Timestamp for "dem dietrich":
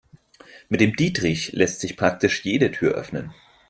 0.81-1.51